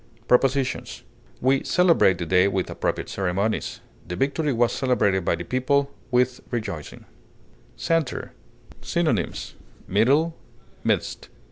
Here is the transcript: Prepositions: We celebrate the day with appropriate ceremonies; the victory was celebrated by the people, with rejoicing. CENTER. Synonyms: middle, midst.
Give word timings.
Prepositions: 0.27 1.03
We 1.41 1.63
celebrate 1.63 2.17
the 2.17 2.25
day 2.25 2.47
with 2.47 2.71
appropriate 2.71 3.07
ceremonies; 3.07 3.81
the 4.07 4.15
victory 4.15 4.51
was 4.51 4.71
celebrated 4.71 5.23
by 5.23 5.35
the 5.35 5.43
people, 5.43 5.91
with 6.09 6.41
rejoicing. 6.49 7.05
CENTER. 7.77 8.31
Synonyms: 8.81 9.53
middle, 9.87 10.35
midst. 10.83 11.29